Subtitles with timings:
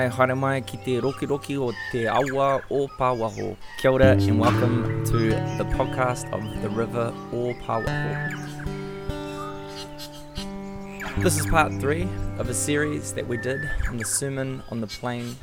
[0.00, 3.54] Mai haere mai ki te roki roki o te awa o Pāwaho.
[3.78, 5.18] Kia ora and welcome to
[5.58, 8.32] the podcast of The River o Pāwaho.
[11.22, 12.08] This is part three
[12.38, 15.36] of a series that we did on the Sermon on the Plain,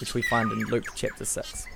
[0.00, 1.66] which we find in Luke chapter 6.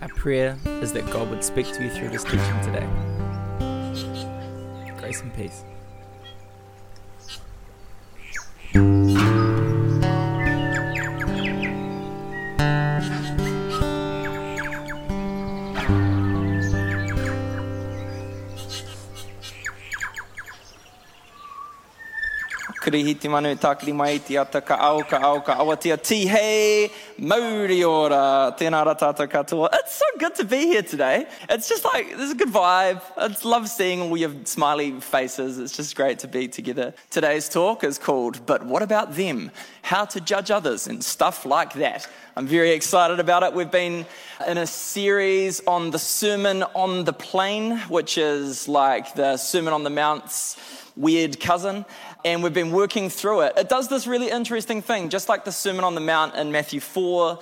[0.00, 2.88] Our prayer is that God would speak to you through this teaching today.
[4.98, 5.64] Grace and peace.
[8.72, 8.84] Kirihiti
[23.28, 28.56] manu tākiri mai te ata ka au ka au ka awatia tihei mauri ora.
[28.56, 29.68] Tēnā tātou katoa.
[29.74, 31.26] It's good to be here today.
[31.50, 33.02] It's just like, there's a good vibe.
[33.16, 35.58] I love seeing all your smiley faces.
[35.58, 36.94] It's just great to be together.
[37.10, 39.50] Today's talk is called, But What About Them?
[39.82, 42.06] How to Judge Others and stuff like that.
[42.36, 43.52] I'm very excited about it.
[43.52, 44.06] We've been
[44.46, 49.82] in a series on the Sermon on the Plain, which is like the Sermon on
[49.82, 50.56] the Mount's
[50.94, 51.84] weird cousin
[52.24, 53.54] and we've been working through it.
[53.56, 56.78] It does this really interesting thing, just like the Sermon on the Mount in Matthew
[56.78, 57.40] 4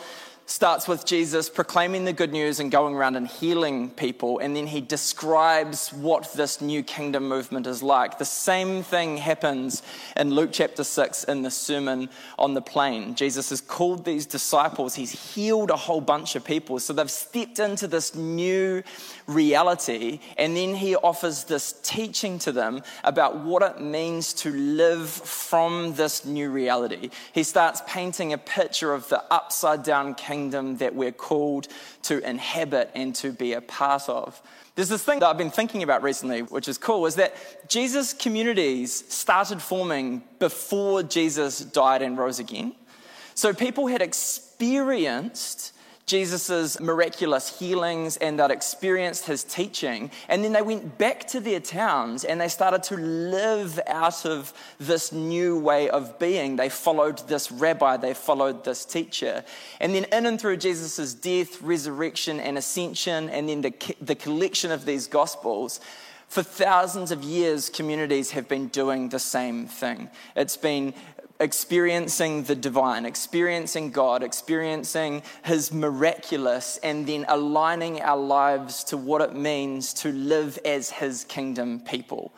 [0.51, 4.67] starts with Jesus proclaiming the good news and going around and healing people, and then
[4.67, 8.19] he describes what this new kingdom movement is like.
[8.19, 9.85] The same thing happens
[10.17, 13.15] in Luke chapter 6 in the Sermon on the Plain.
[13.15, 17.61] Jesus has called these disciples, he's healed a whole bunch of people, so they've stepped
[17.61, 18.83] into this new
[19.29, 25.09] reality, and then he offers this teaching to them about what it means to live
[25.09, 27.11] from this new reality.
[27.33, 31.69] He starts painting a picture of the upside down kingdom kingdom that we're called
[32.03, 34.41] to inhabit and to be a part of.
[34.75, 38.15] There's this thing that I've been thinking about recently, which is cool, is that Jesus
[38.15, 42.75] communities started forming before Jesus died and rose again.
[43.35, 45.75] So people had experienced
[46.11, 50.11] Jesus' miraculous healings and they'd experienced his teaching.
[50.29, 54.53] And then they went back to their towns and they started to live out of
[54.81, 56.57] this new way of being.
[56.57, 59.45] They followed this rabbi, they followed this teacher.
[59.79, 64.73] And then, in and through Jesus' death, resurrection, and ascension, and then the, the collection
[64.73, 65.79] of these gospels,
[66.27, 70.11] for thousands of years, communities have been doing the same thing.
[70.35, 70.95] It's been
[71.41, 79.23] experiencing the divine, experiencing God, experiencing His miraculous, and then aligning our lives to what
[79.23, 82.33] it means to live as His kingdom people.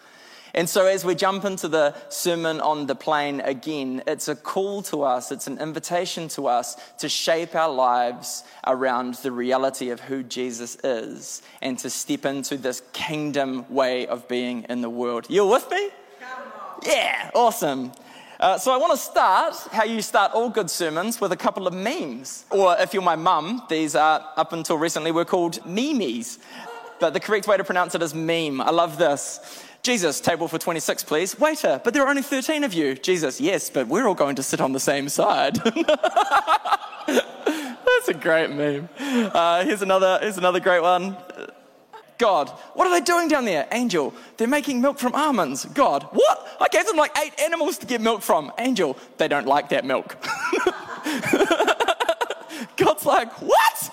[0.54, 4.82] And so, as we jump into the Sermon on the Plain again, it's a call
[4.82, 10.00] to us, it's an invitation to us to shape our lives around the reality of
[10.00, 15.26] who Jesus is and to step into this kingdom way of being in the world.
[15.30, 15.90] You're with me?
[16.84, 17.92] Yeah, awesome.
[18.42, 21.68] Uh, so I want to start how you start all good sermons with a couple
[21.68, 22.44] of memes.
[22.50, 26.40] Or if you're my mum, these are up until recently were called memes.
[26.98, 28.60] But the correct way to pronounce it is meme.
[28.60, 29.64] I love this.
[29.84, 31.38] Jesus, table for 26, please.
[31.38, 32.96] Waiter, but there are only 13 of you.
[32.96, 35.54] Jesus, yes, but we're all going to sit on the same side.
[37.06, 38.88] That's a great meme.
[38.98, 41.16] Uh, here's, another, here's another great one.
[42.22, 43.66] God, what are they doing down there?
[43.72, 45.64] Angel, they're making milk from almonds.
[45.64, 46.56] God, what?
[46.60, 48.52] I gave them like eight animals to get milk from.
[48.58, 50.16] Angel, they don't like that milk.
[52.76, 53.90] God's like, what?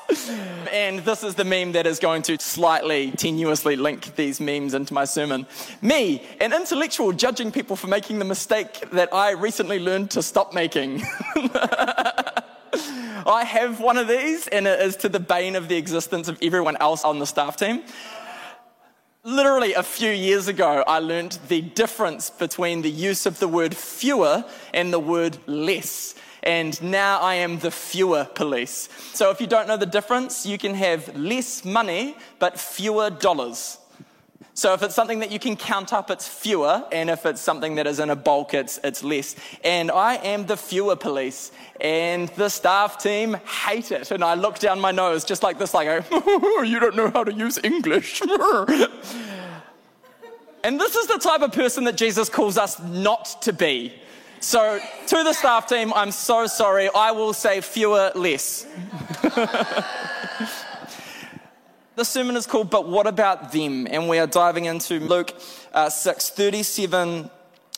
[0.71, 4.93] And this is the meme that is going to slightly tenuously link these memes into
[4.93, 5.47] my sermon.
[5.81, 10.53] Me, an intellectual judging people for making the mistake that I recently learned to stop
[10.53, 11.01] making.
[13.25, 16.37] I have one of these, and it is to the bane of the existence of
[16.43, 17.81] everyone else on the staff team.
[19.25, 23.75] Literally a few years ago, I learned the difference between the use of the word
[23.75, 26.15] fewer and the word less.
[26.41, 28.87] And now I am the fewer police.
[29.11, 33.79] So if you don't know the difference, you can have less money but fewer dollars.
[34.59, 37.75] So if it's something that you can count up, it's fewer, and if it's something
[37.75, 39.37] that is in a bulk, it's, it's less.
[39.63, 43.35] And I am the fewer police, and the staff team
[43.65, 44.11] hate it.
[44.11, 47.23] And I look down my nose just like this, like, oh, you don't know how
[47.23, 48.19] to use English.
[50.65, 53.93] and this is the type of person that Jesus calls us not to be.
[54.41, 56.89] So to the staff team, I'm so sorry.
[56.93, 58.67] I will say fewer, less.
[61.99, 63.85] The sermon is called But What About Them?
[63.85, 65.33] And we are diving into Luke
[65.73, 67.29] uh, 6 37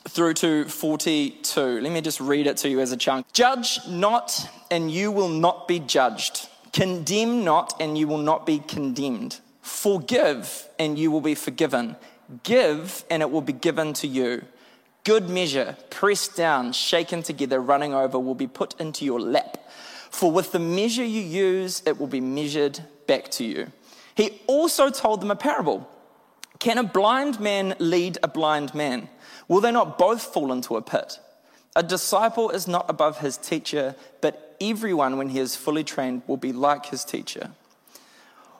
[0.09, 1.81] through to 42.
[1.81, 3.25] Let me just read it to you as a chunk.
[3.33, 6.47] Judge not, and you will not be judged.
[6.71, 9.39] Condemn not, and you will not be condemned.
[9.63, 11.95] Forgive, and you will be forgiven.
[12.43, 14.45] Give, and it will be given to you.
[15.03, 19.67] Good measure, pressed down, shaken together, running over, will be put into your lap.
[20.11, 23.71] For with the measure you use, it will be measured back to you.
[24.15, 25.89] He also told them a parable.
[26.59, 29.09] Can a blind man lead a blind man?
[29.47, 31.19] Will they not both fall into a pit?
[31.75, 36.37] A disciple is not above his teacher, but everyone, when he is fully trained, will
[36.37, 37.51] be like his teacher.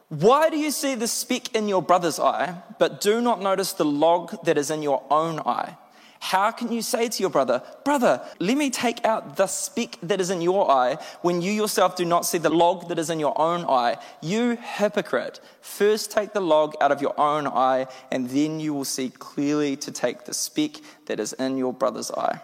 [0.09, 3.85] Why do you see the speck in your brother's eye, but do not notice the
[3.85, 5.77] log that is in your own eye?
[6.21, 10.21] How can you say to your brother, Brother, let me take out the speck that
[10.21, 13.19] is in your eye when you yourself do not see the log that is in
[13.19, 13.97] your own eye?
[14.21, 15.39] You hypocrite.
[15.61, 19.75] First take the log out of your own eye, and then you will see clearly
[19.77, 20.73] to take the speck
[21.07, 22.39] that is in your brother's eye.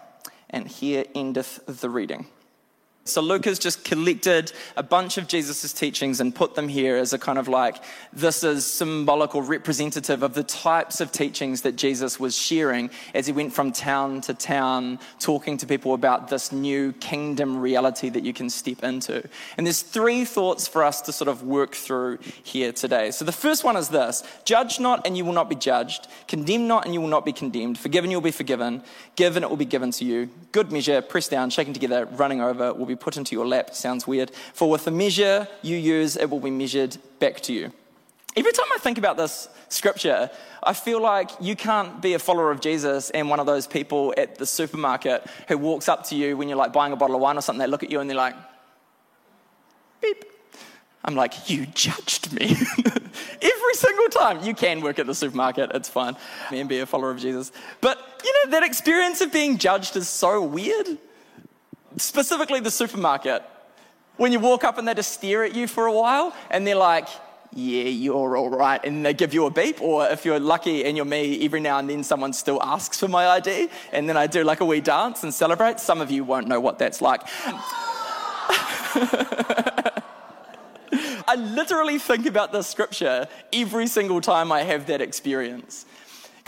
[0.50, 2.26] And here endeth the reading.
[3.08, 7.12] So Luke has just collected a bunch of Jesus' teachings and put them here as
[7.12, 7.76] a kind of like,
[8.12, 13.26] this is symbolic or representative of the types of teachings that Jesus was sharing as
[13.26, 18.24] he went from town to town, talking to people about this new kingdom reality that
[18.24, 19.26] you can step into.
[19.56, 23.10] And there's three thoughts for us to sort of work through here today.
[23.10, 26.66] So the first one is this judge not and you will not be judged, condemn
[26.66, 28.82] not and you will not be condemned, forgiven you will be forgiven,
[29.16, 30.30] given it will be given to you.
[30.52, 33.74] Good measure, pressed down, shaken together, running over will be put into your lap.
[33.74, 34.30] Sounds weird.
[34.52, 37.72] For with the measure you use, it will be measured back to you.
[38.36, 40.30] Every time I think about this scripture,
[40.62, 44.14] I feel like you can't be a follower of Jesus and one of those people
[44.16, 47.22] at the supermarket who walks up to you when you're like buying a bottle of
[47.22, 47.58] wine or something.
[47.58, 48.36] They look at you and they're like,
[50.00, 50.24] beep.
[51.04, 52.44] I'm like, you judged me.
[53.42, 54.44] Every single time.
[54.44, 56.16] You can work at the supermarket, it's fine.
[56.52, 57.50] And be a follower of Jesus.
[57.80, 60.98] But, you know, that experience of being judged is so weird
[62.00, 63.42] specifically the supermarket,
[64.16, 66.74] when you walk up and they just stare at you for a while and they're
[66.74, 67.08] like,
[67.54, 68.80] yeah, you're all right.
[68.84, 69.80] And they give you a beep.
[69.80, 73.08] Or if you're lucky and you're me, every now and then someone still asks for
[73.08, 73.68] my ID.
[73.92, 75.80] And then I do like a wee dance and celebrate.
[75.80, 77.22] Some of you won't know what that's like.
[81.30, 85.84] I literally think about this scripture every single time I have that experience.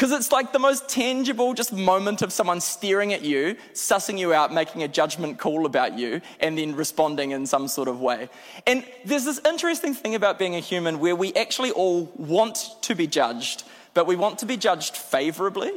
[0.00, 4.32] Because it's like the most tangible just moment of someone staring at you, sussing you
[4.32, 8.30] out, making a judgment call about you, and then responding in some sort of way.
[8.66, 12.94] And there's this interesting thing about being a human where we actually all want to
[12.94, 15.70] be judged, but we want to be judged favorably.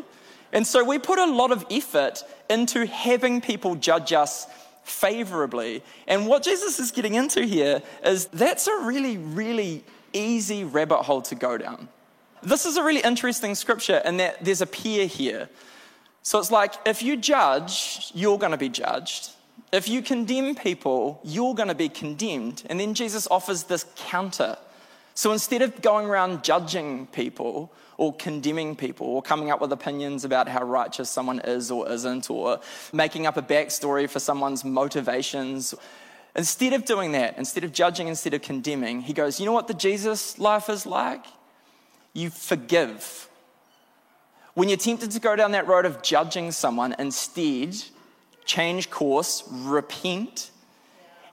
[0.54, 4.48] And so we put a lot of effort into having people judge us
[4.86, 5.84] favorably.
[6.08, 9.84] And what Jesus is getting into here is that's a really, really
[10.14, 11.90] easy rabbit hole to go down.
[12.44, 15.50] This is a really interesting scripture in that there's a peer here.
[16.24, 19.30] So it's like if you judge, you're going to be judged.
[19.72, 22.64] If you condemn people, you're going to be condemned.
[22.70, 24.58] And then Jesus offers this counter.
[25.16, 30.26] So instead of going around judging people or condemning people or coming up with opinions
[30.26, 32.60] about how righteous someone is or isn't or
[32.92, 35.74] making up a backstory for someone's motivations,
[36.36, 39.68] instead of doing that, instead of judging, instead of condemning, he goes, You know what
[39.68, 41.26] the Jesus life is like?
[42.14, 43.28] You forgive.
[44.54, 47.76] When you're tempted to go down that road of judging someone, instead,
[48.46, 50.52] change course, repent,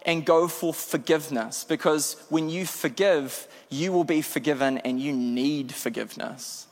[0.06, 1.64] and go for forgiveness.
[1.64, 6.66] Because when you forgive, you will be forgiven and you need forgiveness.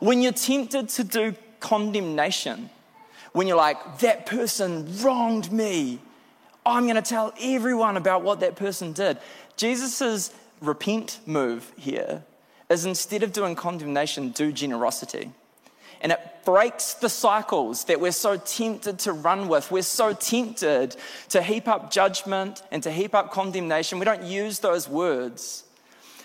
[0.00, 2.70] When you're tempted to do condemnation,
[3.32, 6.00] when you're like, that person wronged me,
[6.64, 9.18] I'm going to tell everyone about what that person did.
[9.56, 12.22] Jesus' repent move here
[12.72, 15.30] is instead of doing condemnation, do generosity.
[16.00, 19.70] And it breaks the cycles that we're so tempted to run with.
[19.70, 20.96] We're so tempted
[21.28, 24.00] to heap up judgment and to heap up condemnation.
[24.00, 25.62] We don't use those words.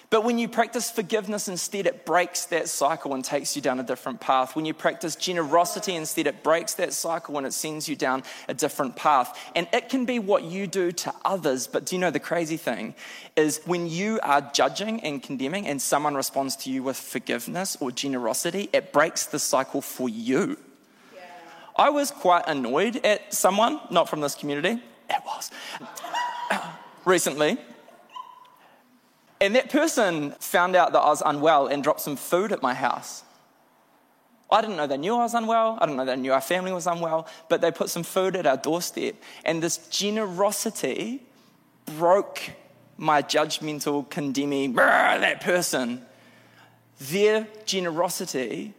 [0.09, 3.83] But when you practice forgiveness instead, it breaks that cycle and takes you down a
[3.83, 4.55] different path.
[4.55, 8.53] When you practice generosity instead, it breaks that cycle and it sends you down a
[8.53, 9.37] different path.
[9.53, 11.67] And it can be what you do to others.
[11.67, 12.95] But do you know the crazy thing
[13.35, 17.91] is when you are judging and condemning and someone responds to you with forgiveness or
[17.91, 20.57] generosity, it breaks the cycle for you.
[21.13, 21.21] Yeah.
[21.75, 25.51] I was quite annoyed at someone, not from this community, it was,
[27.05, 27.57] recently
[29.39, 32.73] and that person found out that I was unwell and dropped some food at my
[32.73, 33.23] house.
[34.49, 35.77] I didn't know they knew I was unwell.
[35.79, 38.47] I didn't know they knew our family was unwell, but they put some food at
[38.47, 39.15] our doorstep.
[39.43, 41.23] And this generosity
[41.85, 42.41] broke
[42.97, 46.05] my judgmental, condemning, that person.
[46.99, 48.73] Their generosity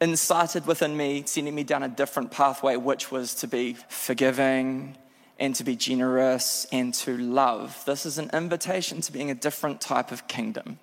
[0.00, 4.96] incited within me, sending me down a different pathway, which was to be forgiving
[5.38, 7.82] and to be generous and to love.
[7.86, 10.78] This is an invitation to being a different type of kingdom,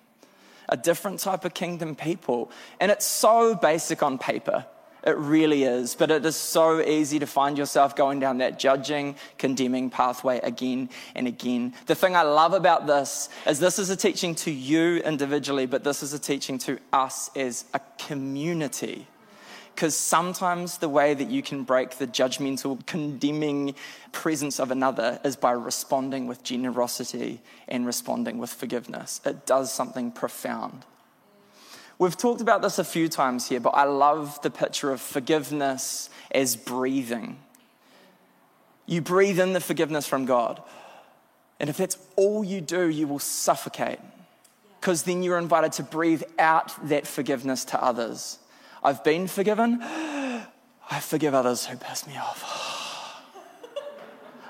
[0.68, 2.50] a different type of kingdom people.
[2.80, 4.66] And it's so basic on paper.
[5.06, 5.94] It really is.
[5.94, 10.90] But it is so easy to find yourself going down that judging, condemning pathway again
[11.14, 11.74] and again.
[11.86, 15.84] The thing I love about this is this is a teaching to you individually, but
[15.84, 19.06] this is a teaching to us as a community.
[19.76, 23.74] Because sometimes the way that you can break the judgmental, condemning
[24.10, 29.20] presence of another is by responding with generosity and responding with forgiveness.
[29.26, 30.86] It does something profound.
[31.98, 36.08] We've talked about this a few times here, but I love the picture of forgiveness
[36.30, 37.36] as breathing.
[38.86, 40.62] You breathe in the forgiveness from God.
[41.60, 43.98] And if that's all you do, you will suffocate.
[44.80, 48.38] Because then you're invited to breathe out that forgiveness to others.
[48.86, 49.80] I've been forgiven.
[49.82, 53.20] I forgive others who piss me off.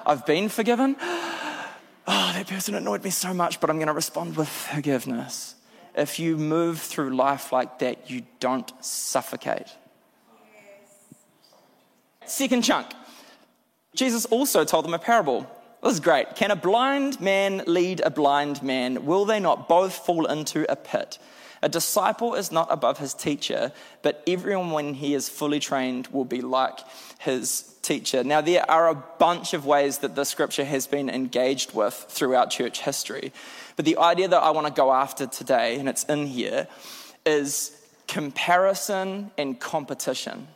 [0.04, 0.94] I've been forgiven.
[1.00, 5.54] Oh, that person annoyed me so much, but I'm going to respond with forgiveness.
[5.94, 9.68] If you move through life like that, you don't suffocate.
[12.26, 12.88] Second chunk.
[13.94, 15.50] Jesus also told them a parable.
[15.82, 16.36] This is great.
[16.36, 19.06] Can a blind man lead a blind man?
[19.06, 21.18] Will they not both fall into a pit?
[21.62, 23.72] A disciple is not above his teacher,
[24.02, 26.80] but everyone, when he is fully trained, will be like
[27.18, 28.22] his teacher.
[28.22, 32.50] Now, there are a bunch of ways that the scripture has been engaged with throughout
[32.50, 33.32] church history.
[33.76, 36.68] But the idea that I want to go after today, and it's in here,
[37.24, 37.72] is
[38.06, 40.48] comparison and competition.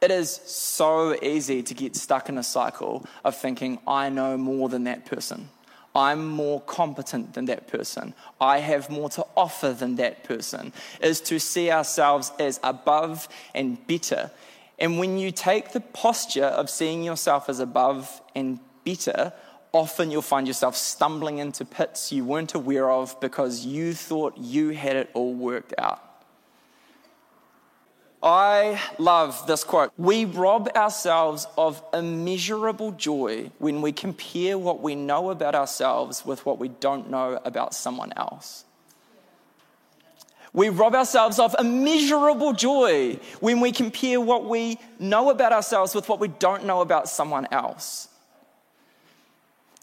[0.00, 4.68] It is so easy to get stuck in a cycle of thinking, I know more
[4.68, 5.48] than that person.
[5.96, 8.12] I'm more competent than that person.
[8.38, 13.84] I have more to offer than that person, is to see ourselves as above and
[13.86, 14.30] better.
[14.78, 19.32] And when you take the posture of seeing yourself as above and better,
[19.72, 24.70] often you'll find yourself stumbling into pits you weren't aware of because you thought you
[24.70, 26.05] had it all worked out.
[28.22, 29.92] I love this quote.
[29.96, 36.44] We rob ourselves of immeasurable joy when we compare what we know about ourselves with
[36.46, 38.64] what we don't know about someone else.
[40.52, 46.08] We rob ourselves of immeasurable joy when we compare what we know about ourselves with
[46.08, 48.08] what we don't know about someone else.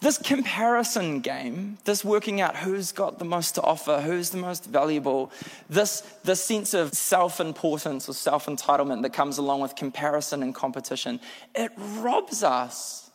[0.04, 4.66] This comparison game, this working out who's got the most to offer, who's the most
[4.66, 5.32] valuable,
[5.70, 10.54] this, this sense of self importance or self entitlement that comes along with comparison and
[10.54, 11.20] competition,
[11.54, 13.10] it robs us.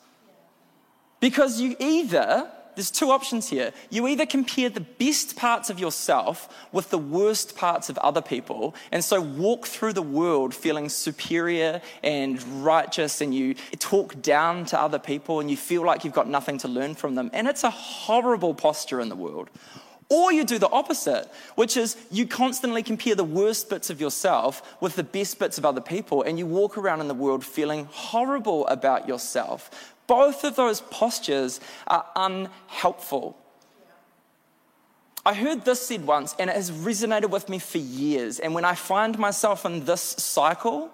[1.20, 3.74] Because you either there's two options here.
[3.90, 8.76] You either compare the best parts of yourself with the worst parts of other people,
[8.92, 14.80] and so walk through the world feeling superior and righteous, and you talk down to
[14.80, 17.30] other people, and you feel like you've got nothing to learn from them.
[17.34, 19.50] And it's a horrible posture in the world.
[20.12, 24.64] Or you do the opposite, which is you constantly compare the worst bits of yourself
[24.82, 27.86] with the best bits of other people, and you walk around in the world feeling
[27.92, 33.38] horrible about yourself, both of those postures are unhelpful.
[35.24, 38.40] I heard this said once, and it has resonated with me for years.
[38.40, 40.90] And when I find myself in this cycle,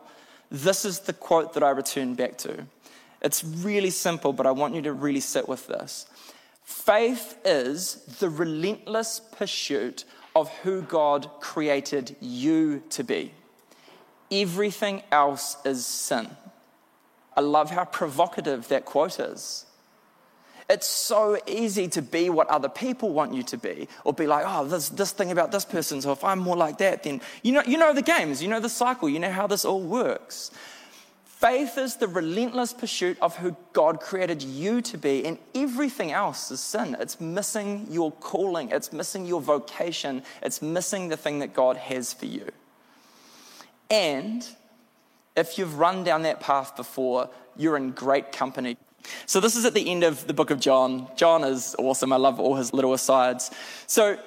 [0.52, 2.66] this is the quote that I return back to.
[3.22, 6.08] It's really simple, but I want you to really sit with this.
[6.64, 10.04] Faith is the relentless pursuit
[10.36, 13.32] of who God created you to be.
[14.30, 16.28] Everything else is sin.
[17.36, 19.66] I love how provocative that quote is.
[20.68, 24.46] It's so easy to be what other people want you to be, or be like,
[24.48, 27.52] oh, this, this thing about this person, so if I'm more like that, then you
[27.52, 30.50] know, you know the games, you know the cycle, you know how this all works.
[31.26, 36.50] Faith is the relentless pursuit of who God created you to be, and everything else
[36.50, 36.98] is sin.
[37.00, 42.12] It's missing your calling, it's missing your vocation, it's missing the thing that God has
[42.12, 42.50] for you.
[43.92, 44.48] And
[45.36, 48.78] if you've run down that path before, you're in great company.
[49.26, 51.08] So, this is at the end of the book of John.
[51.16, 52.12] John is awesome.
[52.12, 53.52] I love all his little asides.
[53.88, 54.18] So,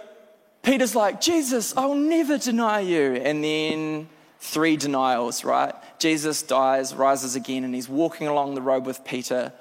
[0.62, 3.14] Peter's like, Jesus, I'll never deny you.
[3.14, 5.74] And then three denials, right?
[5.98, 9.52] Jesus dies, rises again, and he's walking along the road with Peter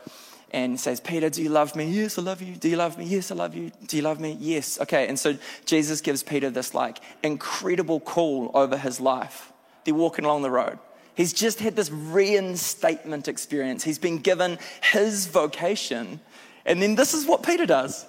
[0.52, 1.86] and says, Peter, do you love me?
[1.86, 2.56] Yes, I love you.
[2.56, 3.06] Do you love me?
[3.06, 3.72] Yes, I love you.
[3.88, 4.38] Do you love me?
[4.40, 4.80] Yes.
[4.80, 5.08] Okay.
[5.08, 9.52] And so Jesus gives Peter this like incredible call over his life.
[9.84, 10.80] They're walking along the road.
[11.18, 13.84] He's just had this reinstatement experience.
[13.84, 14.60] He's been given
[14.94, 16.20] his vocation.
[16.64, 18.06] And then this is what Peter does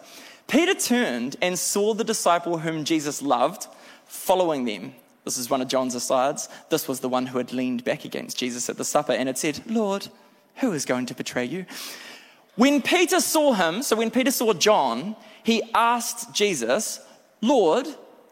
[0.46, 3.66] Peter turned and saw the disciple whom Jesus loved
[4.06, 4.94] following them.
[5.24, 6.48] This is one of John's asides.
[6.68, 9.38] This was the one who had leaned back against Jesus at the supper and had
[9.38, 10.08] said, Lord,
[10.56, 11.64] who is going to betray you?
[12.56, 17.00] When Peter saw him, so when Peter saw John, he asked Jesus,
[17.40, 17.86] Lord,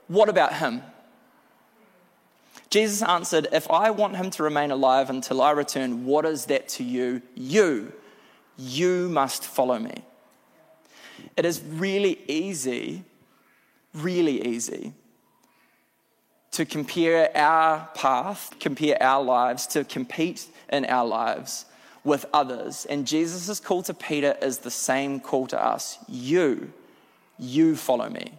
[0.09, 0.83] what about him?
[2.70, 6.68] Jesus answered, If I want him to remain alive until I return, what is that
[6.70, 7.23] to you?
[7.35, 7.92] You.
[8.58, 10.04] You must follow me.
[11.37, 13.04] It is really easy,
[13.94, 14.94] really easy
[16.52, 21.66] to compare our path, compare our lives, to compete in our lives
[22.02, 22.87] with others.
[22.87, 26.73] And Jesus' call to Peter is the same call to us You,
[27.38, 28.32] you follow me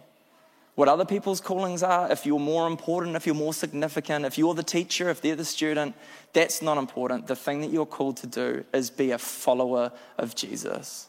[0.78, 4.54] what other people's callings are, if you're more important, if you're more significant, if you're
[4.54, 5.92] the teacher, if they're the student,
[6.32, 7.26] that's not important.
[7.26, 11.08] The thing that you're called to do is be a follower of Jesus.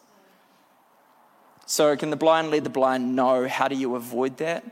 [1.67, 3.15] So, can the blind lead the blind?
[3.15, 3.47] No.
[3.47, 4.65] How do you avoid that?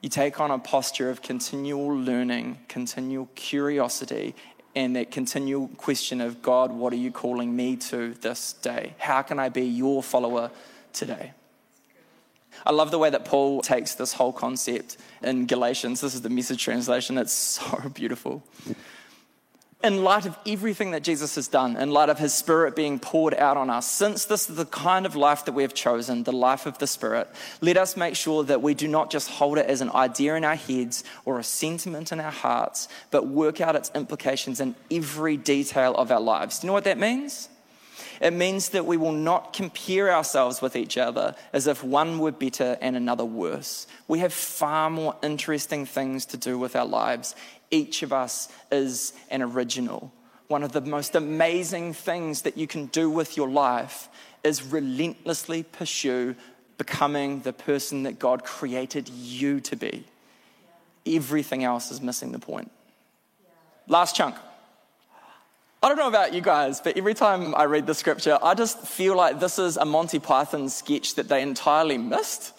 [0.00, 4.34] You take on a posture of continual learning, continual curiosity,
[4.74, 8.96] and that continual question of God, what are you calling me to this day?
[8.98, 10.50] How can I be your follower
[10.92, 11.30] today?
[12.64, 16.00] I love the way that Paul takes this whole concept in Galatians.
[16.00, 18.42] This is the message translation, it's so beautiful.
[19.84, 23.34] In light of everything that Jesus has done, in light of his spirit being poured
[23.34, 26.32] out on us, since this is the kind of life that we have chosen, the
[26.32, 27.28] life of the spirit,
[27.60, 30.44] let us make sure that we do not just hold it as an idea in
[30.44, 35.36] our heads or a sentiment in our hearts, but work out its implications in every
[35.36, 36.60] detail of our lives.
[36.60, 37.48] Do you know what that means?
[38.20, 42.32] It means that we will not compare ourselves with each other as if one were
[42.32, 43.86] better and another worse.
[44.08, 47.34] We have far more interesting things to do with our lives.
[47.70, 50.12] Each of us is an original.
[50.48, 54.08] One of the most amazing things that you can do with your life
[54.44, 56.34] is relentlessly pursue
[56.78, 60.04] becoming the person that God created you to be.
[61.06, 62.70] Everything else is missing the point.
[63.88, 64.36] Last chunk.
[65.84, 68.78] I don't know about you guys, but every time I read the scripture, I just
[68.86, 72.52] feel like this is a Monty Python sketch that they entirely missed.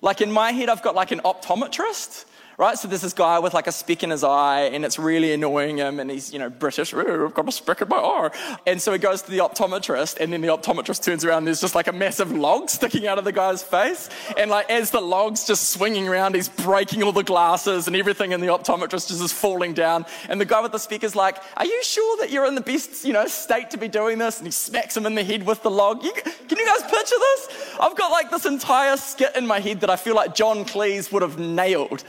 [0.00, 2.24] Like in my head, I've got like an optometrist
[2.60, 2.76] right?
[2.76, 5.78] So there's this guy with like a speck in his eye and it's really annoying
[5.78, 8.58] him and he's, you know, British, I've got a speck in my eye.
[8.66, 11.62] And so he goes to the optometrist and then the optometrist turns around and there's
[11.62, 14.10] just like a massive log sticking out of the guy's face.
[14.36, 18.34] And like as the log's just swinging around, he's breaking all the glasses and everything
[18.34, 20.04] and the optometrist just is falling down.
[20.28, 23.06] And the guy with the speaker's like, are you sure that you're in the best,
[23.06, 24.36] you know, state to be doing this?
[24.36, 26.04] And he smacks him in the head with the log.
[26.04, 27.74] You, can you guys picture this?
[27.80, 31.10] I've got like this entire skit in my head that I feel like John Cleese
[31.10, 32.04] would have nailed.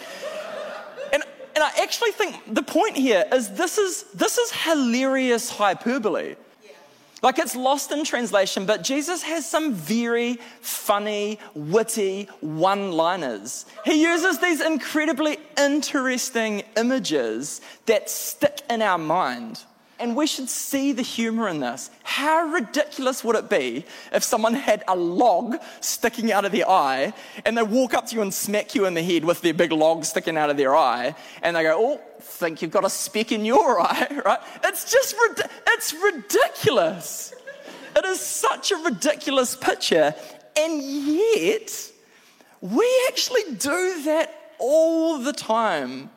[1.56, 6.36] And I actually think the point here is this is, this is hilarious hyperbole.
[7.22, 13.66] Like it's lost in translation, but Jesus has some very funny, witty one liners.
[13.86, 19.64] He uses these incredibly interesting images that stick in our mind
[20.02, 21.90] and we should see the humor in this.
[22.04, 27.14] How ridiculous would it be if someone had a log sticking out of their eye
[27.46, 29.72] and they walk up to you and smack you in the head with their big
[29.72, 33.32] log sticking out of their eye and they go, Oh, think you've got a speck
[33.32, 34.40] in your eye, right?
[34.64, 35.16] It's just,
[35.68, 37.34] it's ridiculous.
[37.96, 40.16] It is such a ridiculous picture.
[40.58, 41.92] And yet,
[42.62, 46.10] we actually do that all the time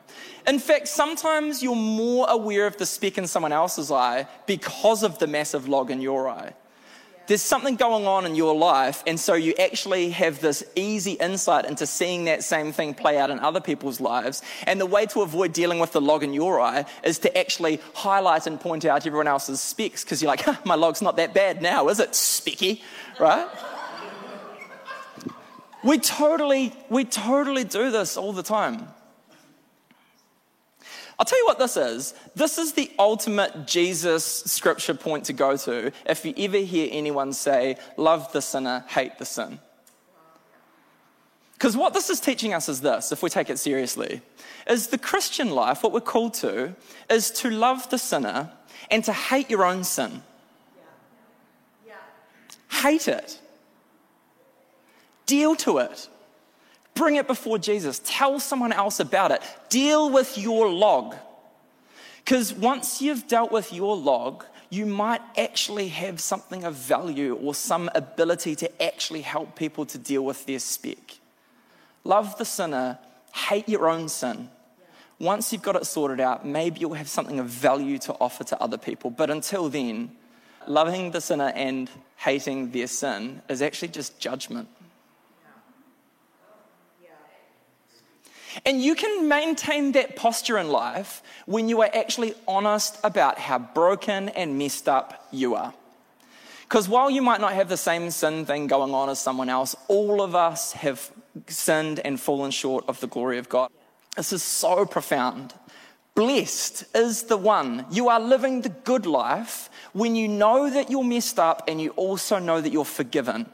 [0.47, 5.19] in fact, sometimes you're more aware of the speck in someone else's eye because of
[5.19, 6.53] the massive log in your eye.
[7.27, 11.65] There's something going on in your life, and so you actually have this easy insight
[11.65, 14.43] into seeing that same thing play out in other people's lives.
[14.67, 17.79] And the way to avoid dealing with the log in your eye is to actually
[17.95, 21.33] highlight and point out everyone else's specks because you're like, huh, my log's not that
[21.33, 22.83] bad now, is it, specky?
[23.19, 23.47] Right?
[25.83, 28.87] we totally, we totally do this all the time.
[31.17, 32.13] I'll tell you what this is.
[32.35, 37.31] This is the ultimate Jesus scripture point to go to if you ever hear anyone
[37.31, 39.59] say, Love the sinner, hate the sin.
[41.53, 44.21] Because what this is teaching us is this, if we take it seriously,
[44.67, 46.75] is the Christian life, what we're called to,
[47.09, 48.51] is to love the sinner
[48.91, 50.21] and to hate your own sin.
[52.69, 53.39] Hate it.
[55.25, 56.09] Deal to it.
[56.95, 58.01] Bring it before Jesus.
[58.03, 59.41] Tell someone else about it.
[59.69, 61.15] Deal with your log.
[62.23, 67.53] Because once you've dealt with your log, you might actually have something of value or
[67.53, 71.19] some ability to actually help people to deal with their speck.
[72.03, 72.97] Love the sinner,
[73.33, 74.49] hate your own sin.
[75.19, 78.61] Once you've got it sorted out, maybe you'll have something of value to offer to
[78.61, 79.09] other people.
[79.09, 80.11] But until then,
[80.67, 84.67] loving the sinner and hating their sin is actually just judgment.
[88.63, 93.59] And you can maintain that posture in life when you are actually honest about how
[93.59, 95.73] broken and messed up you are.
[96.63, 99.75] Because while you might not have the same sin thing going on as someone else,
[99.87, 101.11] all of us have
[101.47, 103.69] sinned and fallen short of the glory of God.
[104.15, 105.53] This is so profound.
[106.15, 107.85] Blessed is the one.
[107.91, 111.89] You are living the good life when you know that you're messed up and you
[111.91, 113.49] also know that you're forgiven.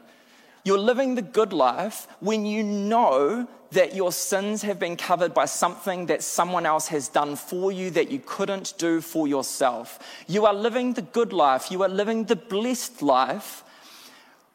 [0.64, 5.46] You're living the good life when you know that your sins have been covered by
[5.46, 9.98] something that someone else has done for you that you couldn't do for yourself.
[10.26, 11.70] You are living the good life.
[11.70, 13.64] You are living the blessed life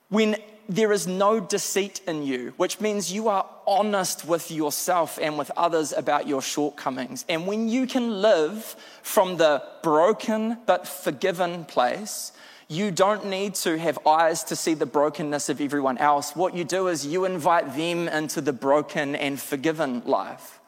[0.10, 0.38] when
[0.70, 5.50] there is no deceit in you, which means you are honest with yourself and with
[5.56, 7.26] others about your shortcomings.
[7.30, 12.34] And when you can live from the broken but forgiven place,
[12.70, 16.36] you don't need to have eyes to see the brokenness of everyone else.
[16.36, 20.60] What you do is you invite them into the broken and forgiven life.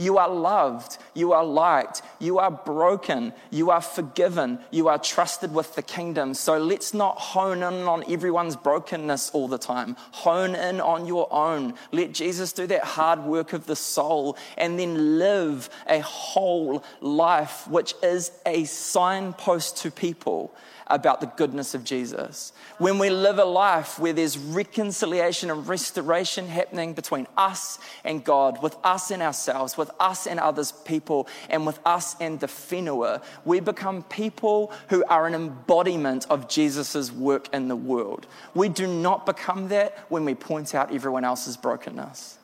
[0.00, 0.98] You are loved.
[1.14, 2.02] You are liked.
[2.20, 3.32] You are broken.
[3.50, 4.60] You are forgiven.
[4.70, 6.34] You are trusted with the kingdom.
[6.34, 9.96] So let's not hone in on everyone's brokenness all the time.
[10.12, 11.74] Hone in on your own.
[11.90, 17.66] Let Jesus do that hard work of the soul and then live a whole life,
[17.66, 20.54] which is a signpost to people
[20.88, 22.52] about the goodness of Jesus.
[22.78, 28.62] When we live a life where there's reconciliation and restoration happening between us and God,
[28.62, 33.22] with us and ourselves, with us and others people, and with us and the whenua,
[33.44, 38.26] we become people who are an embodiment of Jesus' work in the world.
[38.54, 42.38] We do not become that when we point out everyone else's brokenness.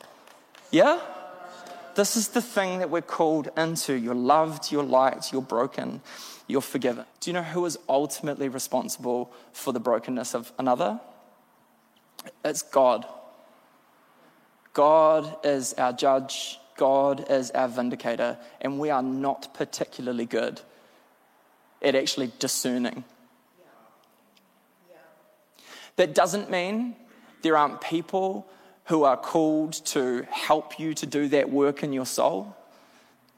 [0.71, 1.01] Yeah?
[1.95, 3.95] This is the thing that we're called into.
[3.95, 6.01] You're loved, you're liked, you're broken
[6.47, 7.05] you're forgiven.
[7.21, 11.01] Do you know who is ultimately responsible for the brokenness of another?
[12.45, 13.07] It's God.
[14.73, 20.61] God is our judge, God is our vindicator, and we are not particularly good
[21.81, 23.05] at actually discerning.
[25.97, 26.97] That doesn't mean
[27.43, 28.49] there aren't people
[28.85, 32.57] who are called to help you to do that work in your soul.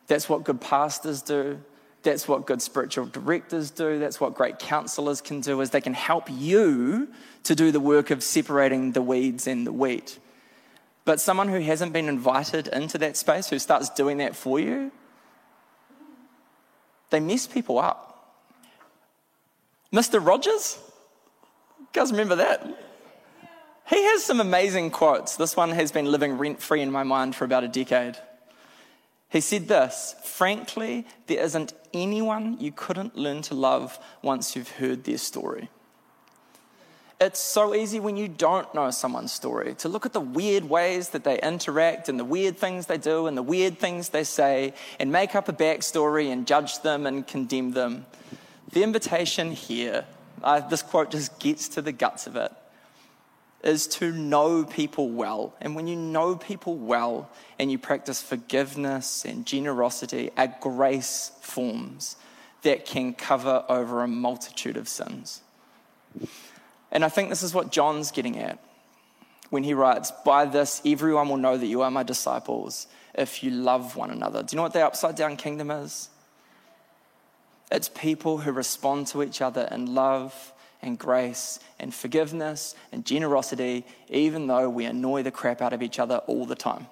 [0.06, 1.60] That's what good pastors do.
[2.02, 3.98] That's what good spiritual directors do.
[3.98, 7.08] That's what great counselors can do is they can help you
[7.44, 10.18] to do the work of separating the weeds and the wheat.
[11.04, 14.90] But someone who hasn't been invited into that space, who starts doing that for you,
[17.10, 18.34] they mess people up.
[19.92, 20.24] Mr.
[20.24, 20.78] Rogers?
[21.78, 22.85] You guys remember that?
[23.88, 25.36] He has some amazing quotes.
[25.36, 28.16] This one has been living rent free in my mind for about a decade.
[29.28, 35.04] He said this Frankly, there isn't anyone you couldn't learn to love once you've heard
[35.04, 35.70] their story.
[37.18, 41.10] It's so easy when you don't know someone's story to look at the weird ways
[41.10, 44.74] that they interact and the weird things they do and the weird things they say
[45.00, 48.04] and make up a backstory and judge them and condemn them.
[48.72, 50.04] The invitation here,
[50.42, 52.52] uh, this quote just gets to the guts of it
[53.66, 55.52] is to know people well.
[55.60, 62.16] And when you know people well and you practice forgiveness and generosity, are grace forms
[62.62, 65.42] that can cover over a multitude of sins.
[66.92, 68.62] And I think this is what John's getting at
[69.50, 73.50] when he writes, By this, everyone will know that you are my disciples if you
[73.50, 74.42] love one another.
[74.42, 76.08] Do you know what the upside down kingdom is?
[77.72, 80.52] It's people who respond to each other in love
[80.86, 85.98] and grace and forgiveness and generosity, even though we annoy the crap out of each
[85.98, 86.86] other all the time.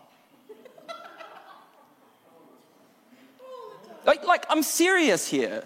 [4.04, 5.64] Like, like I'm serious here.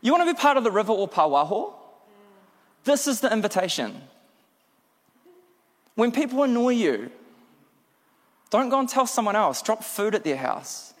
[0.00, 1.72] You want to be part of the river Ōpāwaho?
[2.84, 4.00] This is the invitation.
[5.96, 7.10] When people annoy you,
[8.50, 9.60] don't go and tell someone else.
[9.60, 10.94] Drop food at their house.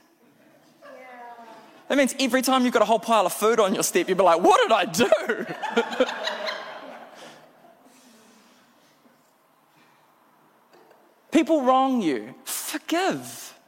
[1.90, 4.16] That means every time you've got a whole pile of food on your step, you'll
[4.16, 5.10] be like, what did I do?
[11.32, 13.58] People wrong you, forgive.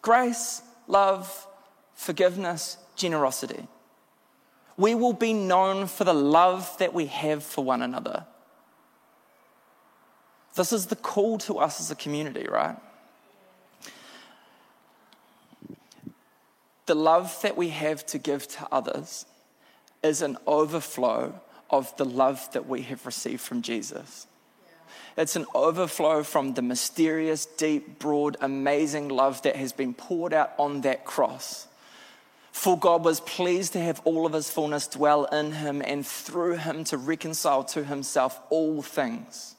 [0.00, 1.48] Grace, love,
[1.94, 3.66] forgiveness, generosity.
[4.76, 8.26] We will be known for the love that we have for one another.
[10.54, 12.76] This is the call to us as a community, right?
[16.90, 19.24] The love that we have to give to others
[20.02, 21.32] is an overflow
[21.70, 24.26] of the love that we have received from Jesus.
[25.16, 30.50] It's an overflow from the mysterious, deep, broad, amazing love that has been poured out
[30.58, 31.68] on that cross.
[32.50, 36.56] For God was pleased to have all of his fullness dwell in him and through
[36.56, 39.54] him to reconcile to himself all things.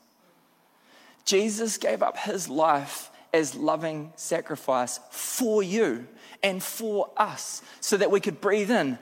[1.24, 6.10] Jesus gave up his life as loving sacrifice for you
[6.44, 8.98] and for us so that we could breathe in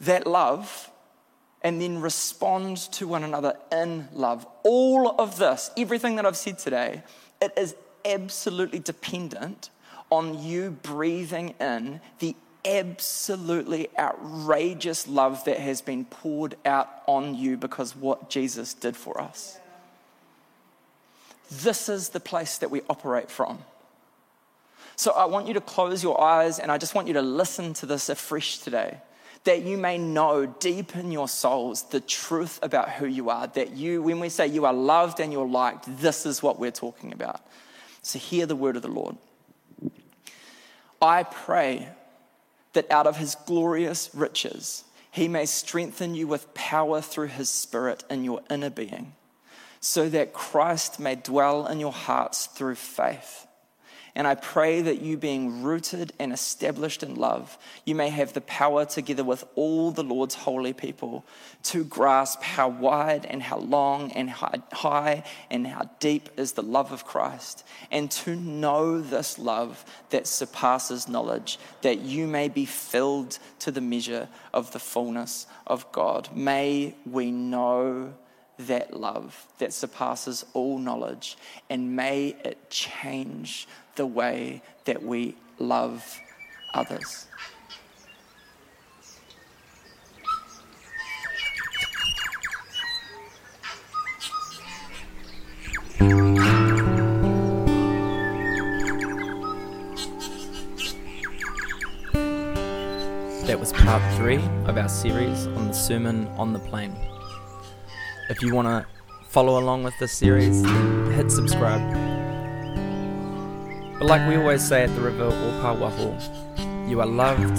[0.00, 0.90] that love
[1.62, 4.46] and then respond to one another in love.
[4.62, 7.02] All of this, everything that I've said today,
[7.40, 9.70] it is absolutely dependent
[10.10, 17.56] on you breathing in the absolutely outrageous love that has been poured out on you
[17.56, 19.58] because what Jesus did for us.
[21.50, 23.58] This is the place that we operate from.
[25.00, 27.72] So I want you to close your eyes and I just want you to listen
[27.72, 28.98] to this afresh today.
[29.44, 33.46] That you may know deep in your souls the truth about who you are.
[33.46, 36.70] That you, when we say you are loved and you're liked, this is what we're
[36.70, 37.40] talking about.
[38.02, 39.16] So hear the word of the Lord.
[41.00, 41.88] I pray
[42.74, 48.04] that out of his glorious riches, he may strengthen you with power through his spirit
[48.10, 49.14] in your inner being,
[49.80, 53.46] so that Christ may dwell in your hearts through faith
[54.14, 58.40] and I pray that you, being rooted and established in love, you may have the
[58.40, 61.24] power, together with all the Lord's holy people,
[61.64, 66.62] to grasp how wide and how long and how high and how deep is the
[66.62, 72.64] love of Christ, and to know this love that surpasses knowledge, that you may be
[72.64, 76.28] filled to the measure of the fullness of God.
[76.34, 78.14] May we know
[78.66, 81.36] that love that surpasses all knowledge,
[81.68, 86.18] and may it change the way that we love
[86.74, 87.26] others.
[103.46, 106.94] That was part three of our series on the Sermon on the Plain.
[108.30, 108.86] If you want to
[109.28, 110.64] follow along with this series,
[111.16, 111.82] hit subscribe
[114.00, 117.58] but like we always say at the River Ōpāwaho, you are loved,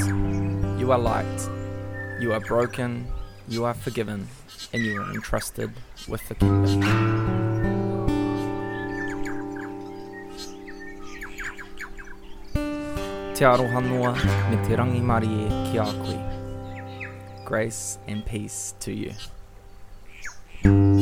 [0.79, 1.49] you are liked,
[2.19, 3.05] you are broken,
[3.47, 4.27] you are forgiven,
[4.73, 5.71] and you are entrusted
[6.07, 6.81] with the kingdom.
[13.35, 14.15] Te aroha noa
[14.49, 17.43] me te rangi mari e ki a koe.
[17.45, 19.13] Grace and peace to you
[20.63, 21.00] you.